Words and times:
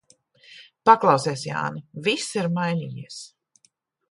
Paklausies, 0.89 1.43
Jāni, 1.49 1.83
viss 2.09 2.27
ir 2.43 2.51
mainījies. 2.57 3.23